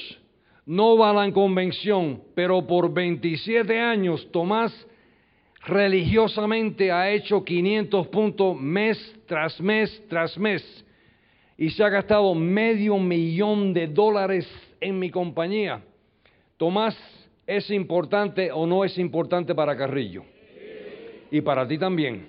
No 0.64 0.96
va 0.96 1.10
a 1.10 1.26
la 1.26 1.32
convención. 1.32 2.22
Pero 2.36 2.64
por 2.64 2.94
27 2.94 3.76
años 3.80 4.30
Tomás 4.30 4.72
religiosamente 5.64 6.92
ha 6.92 7.10
hecho 7.10 7.42
500 7.42 8.06
puntos 8.06 8.56
mes 8.60 8.96
tras 9.26 9.60
mes 9.60 10.00
tras 10.08 10.38
mes. 10.38 10.62
Y 11.58 11.70
se 11.70 11.82
ha 11.82 11.88
gastado 11.88 12.36
medio 12.36 12.98
millón 12.98 13.72
de 13.74 13.88
dólares 13.88 14.46
en 14.80 14.98
mi 14.98 15.10
compañía. 15.10 15.82
Tomás, 16.56 16.96
¿es 17.46 17.70
importante 17.70 18.50
o 18.52 18.66
no 18.66 18.84
es 18.84 18.96
importante 18.98 19.54
para 19.54 19.76
Carrillo? 19.76 20.24
Y 21.30 21.40
para 21.40 21.66
ti 21.66 21.78
también. 21.78 22.28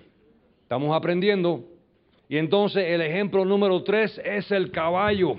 Estamos 0.63 0.95
aprendiendo. 0.95 1.63
Y 2.29 2.37
entonces 2.37 2.83
el 2.85 3.01
ejemplo 3.01 3.45
número 3.45 3.83
tres 3.83 4.19
es 4.23 4.51
el 4.51 4.71
caballo. 4.71 5.35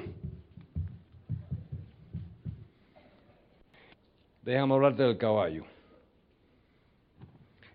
Déjame 4.43 4.73
hablarte 4.73 5.03
del 5.03 5.19
caballo. 5.19 5.65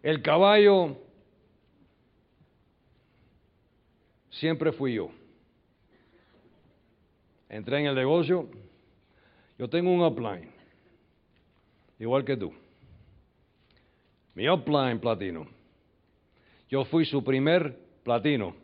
El 0.01 0.21
caballo 0.21 0.97
siempre 4.31 4.71
fui 4.71 4.95
yo. 4.95 5.11
Entré 7.47 7.79
en 7.79 7.85
el 7.85 7.93
negocio, 7.95 8.49
yo 9.57 9.69
tengo 9.69 9.91
un 9.91 10.01
upline, 10.01 10.49
igual 11.99 12.25
que 12.25 12.37
tú. 12.37 12.53
Mi 14.35 14.49
upline 14.49 14.99
platino. 14.99 15.45
Yo 16.69 16.85
fui 16.85 17.05
su 17.05 17.23
primer 17.23 17.77
platino, 18.03 18.55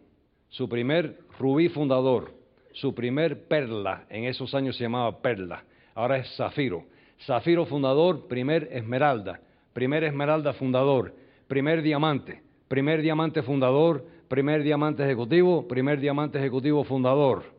su 0.49 0.67
primer 0.67 1.19
rubí 1.37 1.69
fundador, 1.69 2.33
su 2.73 2.95
primer 2.95 3.47
perla. 3.47 4.05
En 4.09 4.23
esos 4.23 4.55
años 4.55 4.77
se 4.77 4.83
llamaba 4.83 5.21
perla, 5.21 5.63
ahora 5.93 6.17
es 6.17 6.35
zafiro. 6.35 6.85
Zafiro 7.25 7.65
fundador, 7.65 8.27
primer 8.27 8.69
esmeralda, 8.71 9.41
primer 9.73 10.03
esmeralda 10.03 10.53
fundador, 10.53 11.13
primer 11.47 11.81
diamante, 11.81 12.41
primer 12.67 13.01
diamante 13.01 13.43
fundador, 13.43 14.05
primer 14.27 14.63
diamante 14.63 15.03
ejecutivo, 15.03 15.67
primer 15.67 15.99
diamante 15.99 16.39
ejecutivo 16.39 16.83
fundador. 16.83 17.58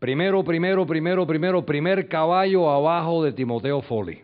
Primero, 0.00 0.42
primero, 0.42 0.86
primero, 0.86 1.26
primero, 1.26 1.66
primer 1.66 2.08
caballo 2.08 2.70
abajo 2.70 3.22
de 3.22 3.32
Timoteo 3.32 3.82
Foley. 3.82 4.22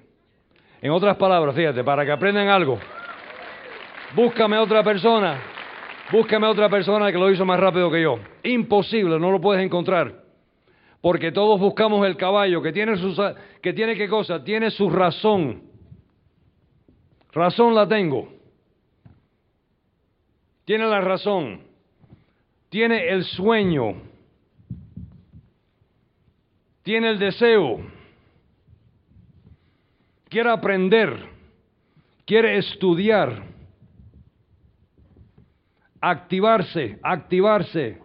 En 0.80 0.90
otras 0.90 1.18
palabras, 1.18 1.54
fíjate, 1.54 1.84
para 1.84 2.02
que 2.02 2.12
aprendan 2.12 2.48
algo, 2.48 2.78
búscame 4.14 4.56
otra 4.56 4.82
persona, 4.82 5.38
búscame 6.10 6.46
otra 6.46 6.70
persona 6.70 7.12
que 7.12 7.18
lo 7.18 7.30
hizo 7.30 7.44
más 7.44 7.60
rápido 7.60 7.90
que 7.90 8.00
yo. 8.00 8.18
Imposible, 8.42 9.20
no 9.20 9.30
lo 9.30 9.38
puedes 9.38 9.62
encontrar. 9.62 10.24
Porque 11.02 11.30
todos 11.30 11.60
buscamos 11.60 12.06
el 12.06 12.16
caballo 12.16 12.62
que 12.62 12.72
tiene 12.72 12.94
que 13.60 13.72
tiene 13.74 13.96
qué 13.96 14.08
cosa, 14.08 14.42
tiene 14.42 14.70
su 14.70 14.88
razón. 14.88 15.62
Razón 17.32 17.74
la 17.74 17.86
tengo. 17.86 18.32
Tiene 20.64 20.86
la 20.86 21.02
razón. 21.02 21.60
Tiene 22.70 23.10
el 23.10 23.24
sueño 23.24 24.15
tiene 26.86 27.10
el 27.10 27.18
deseo, 27.18 27.80
quiere 30.28 30.50
aprender, 30.50 31.18
quiere 32.24 32.58
estudiar, 32.58 33.42
activarse, 36.00 37.00
activarse, 37.02 38.00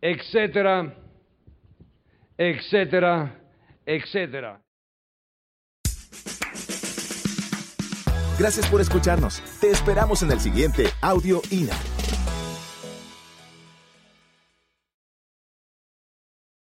etcétera, 0.00 0.96
etcétera, 2.38 3.38
etcétera. 3.84 4.62
Gracias 8.38 8.66
por 8.70 8.80
escucharnos. 8.80 9.42
Te 9.60 9.68
esperamos 9.70 10.22
en 10.22 10.30
el 10.30 10.40
siguiente 10.40 10.86
Audio 11.02 11.42
INA. 11.50 11.91